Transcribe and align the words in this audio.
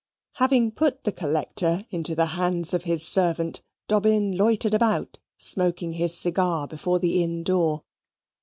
Having 0.37 0.71
put 0.71 1.03
the 1.03 1.11
Collector 1.11 1.85
into 1.91 2.15
the 2.15 2.25
hands 2.33 2.73
of 2.73 2.85
his 2.85 3.05
servant, 3.07 3.61
Dobbin 3.87 4.35
loitered 4.35 4.73
about, 4.73 5.19
smoking 5.37 5.93
his 5.93 6.17
cigar 6.19 6.67
before 6.67 6.97
the 6.97 7.21
inn 7.21 7.43
door. 7.43 7.83